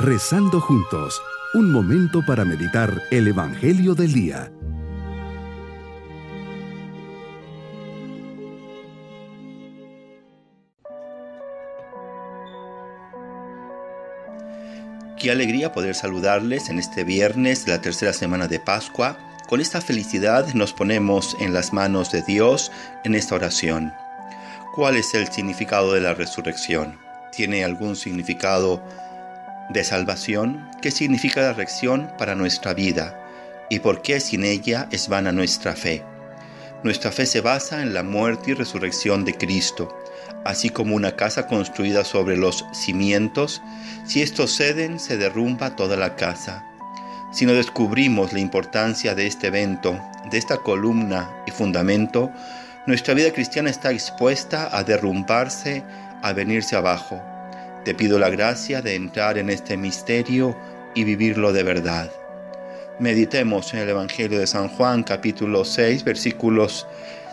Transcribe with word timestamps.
Rezando 0.00 0.60
juntos, 0.60 1.20
un 1.54 1.72
momento 1.72 2.24
para 2.24 2.44
meditar 2.44 3.02
el 3.10 3.26
Evangelio 3.26 3.96
del 3.96 4.12
Día. 4.12 4.52
Qué 15.18 15.32
alegría 15.32 15.72
poder 15.72 15.96
saludarles 15.96 16.68
en 16.68 16.78
este 16.78 17.02
viernes 17.02 17.64
de 17.64 17.72
la 17.72 17.80
tercera 17.80 18.12
semana 18.12 18.46
de 18.46 18.60
Pascua. 18.60 19.18
Con 19.48 19.60
esta 19.60 19.80
felicidad 19.80 20.46
nos 20.54 20.72
ponemos 20.72 21.36
en 21.40 21.52
las 21.52 21.72
manos 21.72 22.12
de 22.12 22.22
Dios 22.22 22.70
en 23.02 23.16
esta 23.16 23.34
oración. 23.34 23.92
¿Cuál 24.76 24.96
es 24.96 25.12
el 25.14 25.26
significado 25.26 25.92
de 25.92 26.02
la 26.02 26.14
resurrección? 26.14 27.00
¿Tiene 27.32 27.64
algún 27.64 27.96
significado 27.96 28.80
de 29.70 29.84
salvación? 29.84 30.68
¿Qué 30.80 30.90
significa 30.90 31.40
la 31.40 31.48
resurrección 31.48 32.10
para 32.18 32.34
nuestra 32.34 32.74
vida? 32.74 33.18
¿Y 33.70 33.80
por 33.80 34.02
qué 34.02 34.20
sin 34.20 34.44
ella 34.44 34.88
es 34.90 35.08
vana 35.08 35.32
nuestra 35.32 35.74
fe? 35.74 36.04
Nuestra 36.82 37.10
fe 37.10 37.26
se 37.26 37.40
basa 37.40 37.82
en 37.82 37.92
la 37.92 38.02
muerte 38.02 38.52
y 38.52 38.54
resurrección 38.54 39.24
de 39.24 39.34
Cristo, 39.34 39.94
así 40.44 40.70
como 40.70 40.94
una 40.94 41.16
casa 41.16 41.46
construida 41.46 42.04
sobre 42.04 42.36
los 42.36 42.64
cimientos, 42.72 43.60
si 44.06 44.22
estos 44.22 44.56
ceden, 44.56 44.98
se 44.98 45.16
derrumba 45.16 45.76
toda 45.76 45.96
la 45.96 46.16
casa. 46.16 46.64
Si 47.32 47.44
no 47.44 47.52
descubrimos 47.52 48.32
la 48.32 48.40
importancia 48.40 49.14
de 49.14 49.26
este 49.26 49.48
evento, 49.48 50.00
de 50.30 50.38
esta 50.38 50.56
columna 50.58 51.28
y 51.46 51.50
fundamento, 51.50 52.30
nuestra 52.86 53.12
vida 53.12 53.32
cristiana 53.32 53.68
está 53.68 53.90
expuesta 53.90 54.74
a 54.74 54.82
derrumbarse, 54.82 55.82
a 56.22 56.32
venirse 56.32 56.74
abajo. 56.74 57.20
Te 57.88 57.94
pido 57.94 58.18
la 58.18 58.28
gracia 58.28 58.82
de 58.82 58.96
entrar 58.96 59.38
en 59.38 59.48
este 59.48 59.78
misterio 59.78 60.54
y 60.94 61.04
vivirlo 61.04 61.54
de 61.54 61.62
verdad. 61.62 62.12
Meditemos 62.98 63.72
en 63.72 63.80
el 63.80 63.88
Evangelio 63.88 64.38
de 64.38 64.46
San 64.46 64.68
Juan 64.68 65.02
capítulo 65.02 65.64
6 65.64 66.04
versículos 66.04 66.86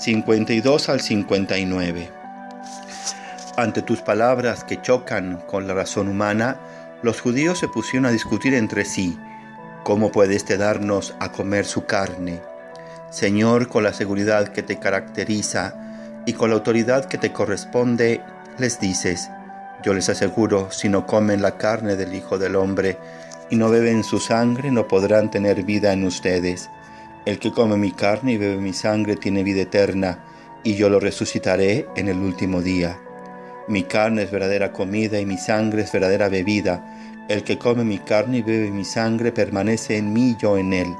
52 0.00 0.88
al 0.88 1.00
59. 1.00 2.10
Ante 3.56 3.82
tus 3.82 4.00
palabras 4.00 4.64
que 4.64 4.82
chocan 4.82 5.40
con 5.46 5.68
la 5.68 5.74
razón 5.74 6.08
humana, 6.08 6.58
los 7.04 7.20
judíos 7.20 7.60
se 7.60 7.68
pusieron 7.68 8.06
a 8.06 8.10
discutir 8.10 8.52
entre 8.54 8.84
sí, 8.84 9.16
¿cómo 9.84 10.10
puede 10.10 10.34
éste 10.34 10.56
darnos 10.56 11.14
a 11.20 11.30
comer 11.30 11.64
su 11.64 11.86
carne? 11.86 12.40
Señor, 13.12 13.68
con 13.68 13.84
la 13.84 13.92
seguridad 13.92 14.48
que 14.48 14.64
te 14.64 14.80
caracteriza 14.80 15.76
y 16.26 16.32
con 16.32 16.50
la 16.50 16.56
autoridad 16.56 17.04
que 17.04 17.18
te 17.18 17.32
corresponde, 17.32 18.20
les 18.58 18.80
dices, 18.80 19.30
yo 19.82 19.94
les 19.94 20.08
aseguro, 20.08 20.70
si 20.70 20.88
no 20.88 21.06
comen 21.06 21.42
la 21.42 21.56
carne 21.56 21.96
del 21.96 22.14
Hijo 22.14 22.38
del 22.38 22.56
Hombre 22.56 22.98
y 23.50 23.56
no 23.56 23.68
beben 23.68 24.04
su 24.04 24.18
sangre, 24.18 24.70
no 24.70 24.86
podrán 24.86 25.30
tener 25.30 25.62
vida 25.62 25.92
en 25.92 26.04
ustedes. 26.04 26.70
El 27.24 27.38
que 27.38 27.52
come 27.52 27.76
mi 27.76 27.92
carne 27.92 28.32
y 28.32 28.36
bebe 28.38 28.56
mi 28.56 28.72
sangre 28.72 29.16
tiene 29.16 29.42
vida 29.42 29.62
eterna, 29.62 30.24
y 30.62 30.74
yo 30.74 30.88
lo 30.88 31.00
resucitaré 31.00 31.86
en 31.96 32.08
el 32.08 32.18
último 32.18 32.62
día. 32.62 32.98
Mi 33.68 33.84
carne 33.84 34.22
es 34.22 34.30
verdadera 34.30 34.72
comida 34.72 35.20
y 35.20 35.26
mi 35.26 35.38
sangre 35.38 35.82
es 35.82 35.92
verdadera 35.92 36.28
bebida. 36.28 37.26
El 37.28 37.44
que 37.44 37.58
come 37.58 37.84
mi 37.84 37.98
carne 37.98 38.38
y 38.38 38.42
bebe 38.42 38.70
mi 38.70 38.84
sangre 38.84 39.32
permanece 39.32 39.96
en 39.96 40.12
mí 40.12 40.30
y 40.30 40.36
yo 40.36 40.58
en 40.58 40.72
él 40.72 40.94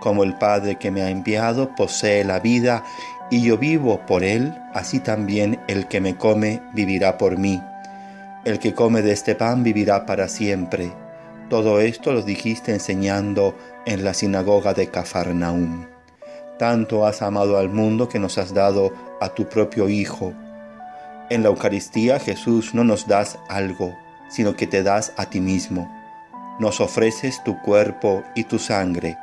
como 0.00 0.24
el 0.24 0.34
Padre 0.34 0.76
que 0.76 0.90
me 0.90 1.02
ha 1.02 1.10
enviado 1.10 1.74
posee 1.76 2.24
la 2.24 2.40
vida 2.40 2.82
y 3.30 3.42
yo 3.42 3.58
vivo 3.58 4.00
por 4.06 4.24
él, 4.24 4.52
así 4.74 4.98
también 4.98 5.60
el 5.68 5.86
que 5.86 6.00
me 6.00 6.16
come 6.16 6.60
vivirá 6.72 7.16
por 7.16 7.38
mí. 7.38 7.62
El 8.44 8.58
que 8.58 8.74
come 8.74 9.02
de 9.02 9.12
este 9.12 9.34
pan 9.34 9.62
vivirá 9.62 10.06
para 10.06 10.28
siempre. 10.28 10.92
Todo 11.48 11.80
esto 11.80 12.12
lo 12.12 12.22
dijiste 12.22 12.72
enseñando 12.72 13.56
en 13.86 14.04
la 14.04 14.14
sinagoga 14.14 14.72
de 14.74 14.88
Cafarnaum. 14.88 15.86
Tanto 16.58 17.06
has 17.06 17.22
amado 17.22 17.58
al 17.58 17.68
mundo 17.68 18.08
que 18.08 18.18
nos 18.18 18.38
has 18.38 18.54
dado 18.54 18.92
a 19.20 19.30
tu 19.30 19.48
propio 19.48 19.88
Hijo. 19.88 20.32
En 21.28 21.42
la 21.42 21.48
Eucaristía 21.48 22.18
Jesús 22.18 22.74
no 22.74 22.84
nos 22.84 23.06
das 23.06 23.38
algo, 23.48 23.96
sino 24.28 24.56
que 24.56 24.66
te 24.66 24.82
das 24.82 25.12
a 25.16 25.26
ti 25.26 25.40
mismo. 25.40 25.90
Nos 26.58 26.80
ofreces 26.80 27.42
tu 27.44 27.60
cuerpo 27.62 28.22
y 28.34 28.44
tu 28.44 28.58
sangre 28.58 29.16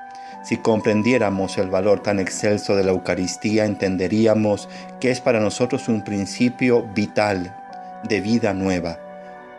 si 0.48 0.56
comprendiéramos 0.56 1.58
el 1.58 1.70
valor 1.70 2.02
tan 2.02 2.20
excelso 2.20 2.78
de 2.78 2.86
la 2.86 2.92
Eucaristía, 2.92 3.66
entenderíamos 3.66 4.70
que 5.02 5.12
es 5.12 5.20
para 5.20 5.42
nosotros 5.42 5.90
un 5.90 6.06
principio 6.06 6.84
vital 6.96 7.54
de 8.08 8.22
vida 8.22 8.54
nueva. 8.54 8.98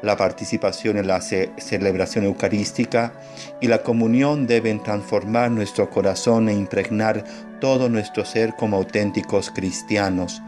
La 0.01 0.17
participación 0.17 0.97
en 0.97 1.09
la 1.09 1.21
celebración 1.21 2.25
eucarística 2.25 3.13
y 3.61 3.67
la 3.67 3.83
comunión 3.83 4.47
deben 4.47 4.83
transformar 4.83 5.51
nuestro 5.51 5.91
corazón 5.91 6.49
e 6.49 6.55
impregnar 6.55 7.25
todo 7.61 7.89
nuestro 7.89 8.25
ser 8.25 8.55
como 8.55 8.77
auténticos 8.77 9.51
cristianos, 9.51 10.41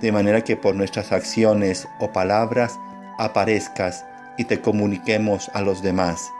de 0.00 0.12
manera 0.12 0.42
que 0.42 0.56
por 0.56 0.76
nuestras 0.76 1.10
acciones 1.10 1.88
o 1.98 2.12
palabras 2.12 2.78
aparezcas 3.18 4.04
y 4.38 4.44
te 4.44 4.60
comuniquemos 4.60 5.50
a 5.52 5.62
los 5.62 5.82
demás. 5.82 6.30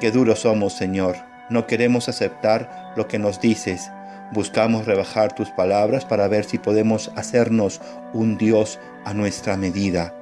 Qué 0.00 0.12
duros 0.12 0.40
somos, 0.40 0.74
Señor, 0.74 1.16
no 1.50 1.66
queremos 1.66 2.08
aceptar 2.08 2.92
lo 2.96 3.08
que 3.08 3.18
nos 3.18 3.40
dices. 3.40 3.90
Buscamos 4.32 4.86
rebajar 4.86 5.34
tus 5.34 5.50
palabras 5.50 6.04
para 6.04 6.28
ver 6.28 6.44
si 6.44 6.58
podemos 6.58 7.10
hacernos 7.16 7.80
un 8.12 8.36
Dios 8.38 8.78
a 9.04 9.14
nuestra 9.14 9.56
medida. 9.56 10.15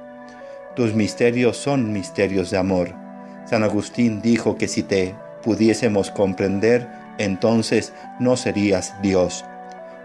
Tus 0.75 0.93
misterios 0.93 1.57
son 1.57 1.93
misterios 1.93 2.51
de 2.51 2.57
amor. 2.57 2.93
San 3.45 3.63
Agustín 3.63 4.21
dijo 4.21 4.57
que 4.57 4.67
si 4.67 4.83
te 4.83 5.15
pudiésemos 5.43 6.11
comprender, 6.11 6.87
entonces 7.17 7.93
no 8.19 8.35
serías 8.37 8.93
Dios. 9.01 9.45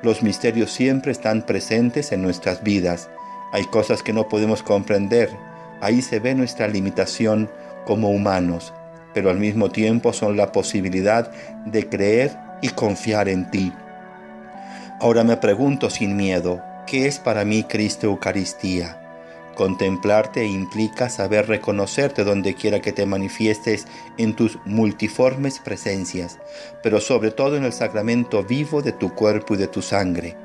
Los 0.02 0.22
misterios 0.22 0.70
siempre 0.70 1.12
están 1.12 1.42
presentes 1.42 2.12
en 2.12 2.22
nuestras 2.22 2.62
vidas. 2.62 3.10
Hay 3.52 3.64
cosas 3.64 4.02
que 4.02 4.12
no 4.12 4.28
podemos 4.28 4.62
comprender. 4.62 5.30
Ahí 5.80 6.02
se 6.02 6.20
ve 6.20 6.34
nuestra 6.34 6.68
limitación 6.68 7.50
como 7.84 8.10
humanos 8.10 8.72
pero 9.14 9.30
al 9.30 9.38
mismo 9.38 9.70
tiempo 9.70 10.12
son 10.12 10.36
la 10.36 10.52
posibilidad 10.52 11.30
de 11.66 11.88
creer 11.88 12.36
y 12.62 12.68
confiar 12.70 13.28
en 13.28 13.50
ti. 13.50 13.72
Ahora 15.00 15.24
me 15.24 15.36
pregunto 15.36 15.90
sin 15.90 16.16
miedo, 16.16 16.62
¿qué 16.86 17.06
es 17.06 17.18
para 17.18 17.44
mí 17.44 17.64
Cristo 17.64 18.06
Eucaristía? 18.06 18.98
Contemplarte 19.54 20.46
implica 20.46 21.08
saber 21.08 21.48
reconocerte 21.48 22.24
donde 22.24 22.54
quiera 22.54 22.80
que 22.80 22.92
te 22.92 23.04
manifiestes 23.06 23.86
en 24.16 24.34
tus 24.34 24.58
multiformes 24.64 25.58
presencias, 25.58 26.38
pero 26.82 27.00
sobre 27.00 27.30
todo 27.30 27.56
en 27.56 27.64
el 27.64 27.72
sacramento 27.72 28.42
vivo 28.42 28.80
de 28.82 28.92
tu 28.92 29.14
cuerpo 29.14 29.54
y 29.54 29.58
de 29.58 29.68
tu 29.68 29.82
sangre. 29.82 30.36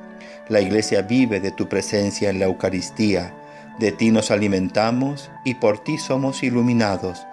La 0.49 0.61
iglesia 0.61 1.01
vive 1.01 1.39
de 1.39 1.51
tu 1.51 1.69
presencia 1.69 2.29
en 2.29 2.39
la 2.39 2.45
Eucaristía, 2.45 3.33
de 3.79 3.91
ti 3.91 4.11
nos 4.11 4.31
alimentamos 4.31 5.29
y 5.43 5.55
por 5.55 5.83
ti 5.83 5.97
somos 5.97 6.43
iluminados 6.43 7.25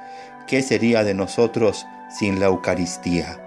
¿qué 0.46 0.62
sería 0.62 1.04
de 1.04 1.14
nosotros 1.14 1.86
sin 2.08 2.40
la 2.40 2.46
Eucaristía? 2.46 3.38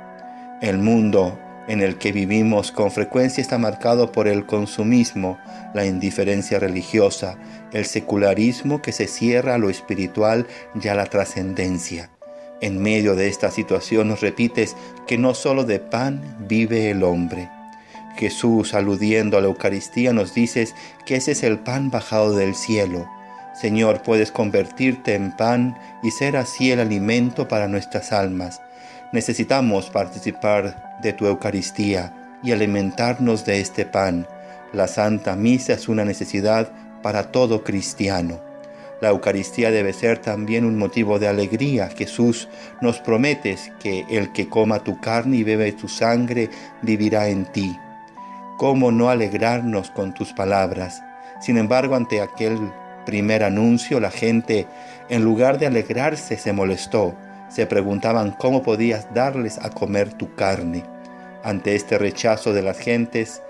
El 0.62 0.80
mundo 0.80 1.38
en 1.68 1.81
el 1.81 1.98
que 1.98 2.12
vivimos 2.12 2.72
con 2.72 2.92
frecuencia 2.92 3.42
está 3.42 3.58
marcado 3.58 4.12
por 4.12 4.28
el 4.28 4.46
consumismo, 4.46 5.38
la 5.74 5.86
indiferencia 5.86 6.59
religiosa, 6.59 7.38
el 7.74 7.86
secularismo 7.86 8.81
que 8.81 8.92
se 8.92 9.08
cierra 9.08 9.56
a 9.56 9.58
lo 9.58 9.70
espiritual 9.70 10.48
y 10.81 10.88
a 10.88 10.96
la 10.96 11.06
trascendencia. 11.06 12.09
En 12.62 12.81
medio 12.81 13.16
de 13.16 13.28
esta 13.28 13.52
situación 13.52 14.08
nos 14.08 14.22
repites 14.22 14.76
que 15.08 15.18
no 15.18 15.34
solo 15.34 15.64
de 15.64 15.80
pan 15.80 16.38
vive 16.48 16.90
el 16.90 17.03
hombre. 17.03 17.50
Jesús, 18.18 18.74
aludiendo 18.74 19.38
a 19.38 19.42
la 19.42 19.47
Eucaristía, 19.47 20.14
nos 20.14 20.34
dices 20.34 20.74
que 21.06 21.18
ese 21.18 21.32
es 21.32 21.44
el 21.44 21.59
pan 21.59 21.92
bajado 21.92 22.34
del 22.36 22.56
cielo, 22.56 23.06
Señor, 23.56 24.02
puedes 24.02 24.34
convertirte 24.34 25.16
en 25.16 25.32
pan 25.32 25.78
y 26.03 26.12
ser 26.12 26.35
así 26.35 26.72
el 26.72 26.82
alimento 26.82 27.47
para 27.47 27.70
nuestras 27.70 28.12
almas. 28.12 28.62
Necesitamos 29.16 29.90
participar 29.91 31.00
de 31.02 31.14
tu 31.14 31.26
Eucaristía 31.26 32.12
y 32.44 32.52
alimentarnos 32.52 33.46
de 33.46 33.62
este 33.62 33.85
pan. 33.85 34.28
La 34.73 34.90
Santa 34.90 35.38
Misa 35.38 35.72
es 35.72 35.88
una 35.88 36.03
necesidad 36.03 36.70
para 37.02 37.32
todo 37.32 37.64
cristiano. 37.64 38.41
La 39.00 39.08
Eucaristía 39.12 39.72
debe 39.72 39.94
ser 39.94 40.20
también 40.20 40.66
un 40.66 40.78
motivo 40.78 41.17
de 41.17 41.29
alegría. 41.29 41.88
Jesús 41.88 42.50
nos 42.82 43.00
prometes 43.00 43.72
que 43.79 44.03
el 44.09 44.34
que 44.34 44.50
coma 44.50 44.84
tu 44.84 45.00
carne 45.00 45.38
y 45.38 45.44
bebe 45.46 45.72
tu 45.72 45.88
sangre 45.88 46.50
vivirá 46.82 47.29
en 47.29 47.46
ti. 47.46 47.73
¿Cómo 48.58 48.91
no 48.91 49.09
alegrarnos 49.09 49.91
con 49.91 50.14
tus 50.14 50.34
palabras? 50.34 51.02
Sin 51.40 51.58
embargo, 51.58 51.96
ante 51.96 52.20
aquel 52.20 52.59
primer 53.06 53.46
anuncio, 53.46 54.02
la 54.02 54.12
gente, 54.12 54.67
en 55.08 55.23
lugar 55.23 55.58
de 55.58 55.67
alegrarse, 55.67 56.35
se 56.35 56.52
molestó. 56.52 57.16
Se 57.50 57.66
preguntaban 57.68 58.32
cómo 58.32 58.64
podías 58.64 59.14
darles 59.14 59.58
a 59.59 59.70
comer 59.70 60.14
tu 60.14 60.36
carne. 60.36 60.84
Ante 61.44 61.76
este 61.76 61.97
rechazo 61.97 62.53
de 62.53 62.64
las 62.64 62.80
gentes, 62.80 63.42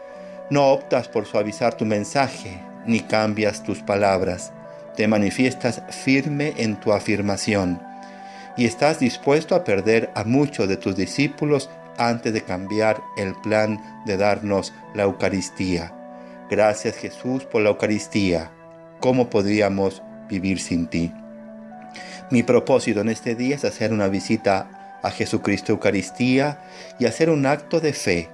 no 0.50 0.68
optas 0.68 1.08
por 1.08 1.26
suavizar 1.26 1.76
tu 1.76 1.86
mensaje, 1.86 2.62
ni 2.86 3.00
cambias 3.00 3.64
tus 3.64 3.82
palabras. 3.82 4.52
Te 4.96 5.08
manifiestas 5.08 5.82
firme 5.90 6.54
en 6.58 6.80
tu 6.80 6.94
afirmación. 6.94 7.82
y 8.58 8.66
estás 8.66 9.00
dispuesto 9.00 9.54
a 9.54 9.66
perder 9.66 10.12
a 10.16 10.24
muchos 10.24 10.70
de 10.70 10.78
tus 10.78 10.96
discípulos 10.96 11.70
antes 11.98 12.34
de 12.34 12.42
cambiar 12.42 13.02
el 13.18 13.36
plan 13.36 13.82
de 14.06 14.18
darnos 14.18 14.74
la 14.94 15.04
Eucaristía. 15.04 15.94
Gracias 16.50 16.96
Jesús 16.96 17.44
por 17.46 17.64
la 17.64 17.70
Eucaristía. 17.70 18.52
¿Cómo 19.02 19.30
podríamos 19.30 20.02
vivir 20.30 20.60
sin 20.60 20.88
ti? 20.88 21.12
Mi 22.32 22.42
propósito 22.42 23.02
en 23.02 23.10
este 23.10 23.36
día 23.36 23.56
es 23.56 23.66
hacer 23.66 23.94
una 23.94 24.08
visita 24.08 25.00
a 25.04 25.12
Jesucristo 25.12 25.74
Eucaristía 25.74 26.60
y 26.98 27.06
hacer 27.06 27.30
un 27.30 27.46
acto 27.46 27.80
de 27.80 27.94
fe. 27.94 28.30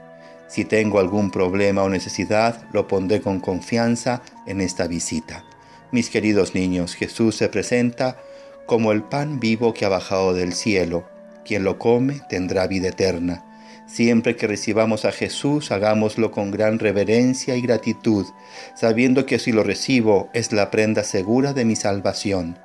Si 0.48 0.64
tengo 0.64 1.00
algún 1.00 1.30
problema 1.30 1.84
o 1.84 1.90
necesidad, 1.90 2.64
lo 2.72 2.88
pondré 2.88 3.22
con 3.22 3.42
confianza 3.42 4.22
en 4.48 4.62
esta 4.62 4.88
visita. 4.88 5.44
Mis 5.92 6.10
queridos 6.10 6.56
niños, 6.56 6.96
Jesús 6.96 7.36
se 7.36 7.50
presenta 7.50 8.18
como 8.66 8.94
el 8.94 9.04
pan 9.04 9.42
vivo 9.42 9.74
que 9.74 9.84
ha 9.84 9.90
bajado 9.90 10.34
del 10.34 10.54
cielo. 10.54 11.06
Quien 11.44 11.66
lo 11.66 11.78
come 11.78 12.22
tendrá 12.30 12.68
vida 12.68 12.90
eterna. 12.90 13.44
Siempre 13.88 14.38
que 14.38 14.48
recibamos 14.48 15.04
a 15.04 15.12
Jesús, 15.12 15.70
hagámoslo 15.72 16.32
con 16.32 16.50
gran 16.50 16.80
reverencia 16.80 17.58
y 17.58 17.62
gratitud, 17.62 18.26
sabiendo 18.74 19.26
que 19.26 19.38
si 19.38 19.52
lo 19.52 19.64
recibo 19.64 20.30
es 20.32 20.54
la 20.54 20.72
prenda 20.72 21.04
segura 21.04 21.52
de 21.52 21.66
mi 21.66 21.76
salvación. 21.76 22.58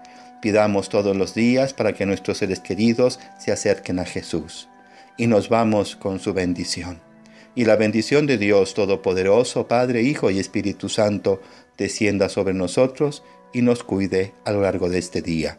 Pidamos 0.47 0.91
todos 0.91 1.17
los 1.17 1.35
días 1.35 1.75
para 1.75 1.93
que 1.93 2.07
nuestros 2.07 2.39
seres 2.39 2.61
queridos 2.61 3.19
se 3.37 3.51
acerquen 3.51 3.99
a 3.99 4.05
Jesús. 4.05 4.69
Y 5.17 5.27
nos 5.27 5.49
vamos 5.49 5.97
con 5.97 6.21
su 6.21 6.35
bendición. 6.35 7.01
Y 7.57 7.65
la 7.65 7.75
bendición 7.75 8.29
de 8.29 8.39
Dios 8.39 8.73
Todopoderoso, 8.75 9.67
Padre, 9.67 10.03
Hijo 10.03 10.31
y 10.31 10.39
Espíritu 10.39 10.89
Santo, 10.89 11.43
descienda 11.77 12.29
sobre 12.29 12.55
nosotros 12.55 13.25
y 13.53 13.63
nos 13.63 13.83
cuide 13.83 14.35
a 14.45 14.53
lo 14.53 14.61
largo 14.61 14.89
de 14.89 14.99
este 14.99 15.21
día 15.21 15.59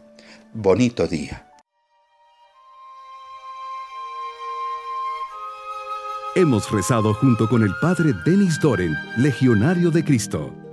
bonito 0.54 1.06
día. 1.06 1.44
Hemos 6.34 6.70
rezado 6.70 7.12
junto 7.12 7.46
con 7.46 7.62
el 7.62 7.74
Padre 7.82 8.14
Denis 8.24 8.58
Doren, 8.58 8.94
Legionario 9.18 9.90
de 9.90 10.02
Cristo. 10.02 10.67